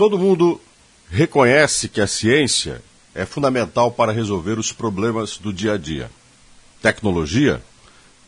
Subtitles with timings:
[0.00, 0.58] Todo mundo
[1.10, 2.82] reconhece que a ciência
[3.14, 6.10] é fundamental para resolver os problemas do dia a dia.
[6.80, 7.62] Tecnologia,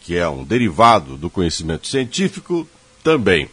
[0.02, 2.68] que é um derivado do conhecimento científico,
[3.02, 3.48] também.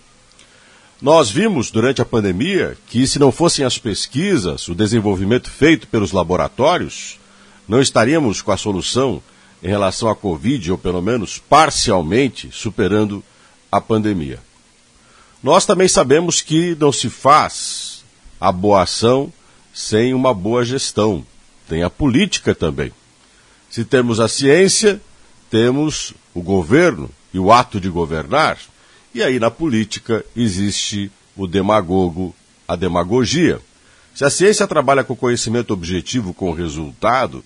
[1.01, 6.11] Nós vimos durante a pandemia que, se não fossem as pesquisas, o desenvolvimento feito pelos
[6.11, 7.17] laboratórios,
[7.70, 9.23] não estaríamos com a solução
[9.63, 13.23] em relação à Covid, ou pelo menos parcialmente superando
[13.71, 14.41] a pandemia.
[15.41, 17.98] Nós também sabemos que não se faz
[18.39, 19.31] a boa ação
[19.73, 21.25] sem uma boa gestão.
[21.67, 22.91] Tem a política também.
[23.70, 24.99] Se temos a ciência,
[25.49, 28.57] temos o governo e o ato de governar.
[29.13, 32.35] E aí na política existe o demagogo,
[32.67, 33.59] a demagogia.
[34.13, 37.44] Se a ciência trabalha com conhecimento objetivo, com resultado,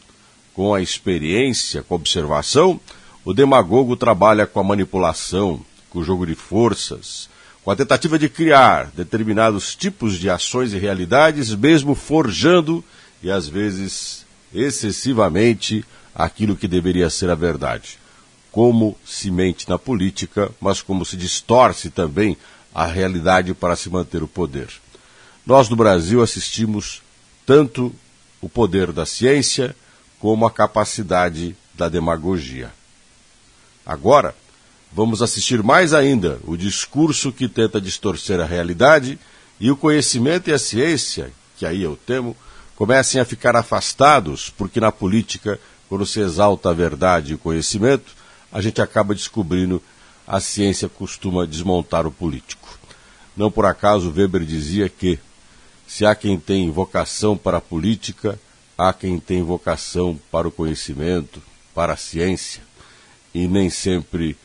[0.54, 2.80] com a experiência, com a observação,
[3.26, 7.30] o demagogo trabalha com a manipulação, com o jogo de forças,
[7.64, 12.84] com a tentativa de criar determinados tipos de ações e realidades, mesmo forjando
[13.22, 17.98] e às vezes excessivamente aquilo que deveria ser a verdade.
[18.52, 22.38] Como se mente na política, mas como se distorce também
[22.76, 24.68] a realidade para se manter o poder.
[25.46, 27.02] Nós no Brasil assistimos
[27.46, 27.94] tanto
[28.42, 29.76] o poder da ciência
[30.20, 32.72] como a capacidade da demagogia.
[33.86, 34.36] Agora,
[34.96, 39.18] vamos assistir mais ainda o discurso que tenta distorcer a realidade
[39.60, 42.36] e o conhecimento e a ciência, que aí eu temo,
[42.76, 48.14] comecem a ficar afastados, porque na política, quando se exalta a verdade e o conhecimento,
[48.52, 49.82] a gente acaba descobrindo
[50.28, 52.78] a ciência costuma desmontar o político.
[53.36, 55.20] Não por acaso Weber dizia que
[55.88, 58.40] se há quem tem vocação para a política,
[58.78, 61.42] há quem tem vocação para o conhecimento,
[61.74, 62.62] para a ciência,
[63.34, 64.38] e nem sempre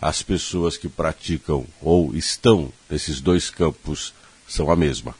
[0.00, 4.14] as pessoas que praticam ou estão nesses dois campos
[4.46, 5.14] são a mesma.